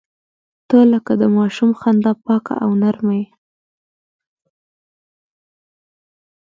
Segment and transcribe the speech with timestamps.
[0.69, 3.25] •ته لکه د ماشوم خندا پاکه او نرمه یې.